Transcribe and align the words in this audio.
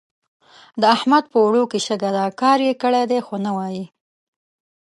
د 0.81 0.83
احمد 0.95 1.23
په 1.31 1.37
اوړو 1.43 1.63
کې 1.71 1.79
شګه 1.87 2.09
ده؛ 2.15 2.25
کار 2.41 2.59
يې 2.67 2.73
کړی 2.81 3.03
دی 3.11 3.19
خو 3.25 3.35
نه 3.45 3.51
وايي. 3.57 3.85